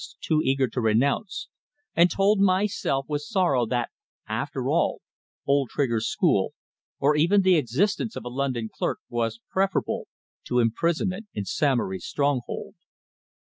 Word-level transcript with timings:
too 0.19 0.41
eager 0.43 0.67
to 0.67 0.81
renounce, 0.81 1.47
and 1.95 2.09
told 2.09 2.39
myself 2.39 3.05
with 3.07 3.21
sorrow 3.21 3.67
that, 3.67 3.91
after 4.27 4.67
all, 4.67 4.99
old 5.45 5.69
Trigger's 5.69 6.07
school, 6.09 6.53
or 6.97 7.15
even 7.15 7.43
the 7.43 7.53
existence 7.55 8.15
of 8.15 8.25
a 8.25 8.29
London 8.29 8.67
clerk, 8.67 8.97
was 9.09 9.39
preferable 9.51 10.07
to 10.45 10.57
imprisonment 10.57 11.27
in 11.35 11.45
Samory's 11.45 12.07
stronghold. 12.07 12.73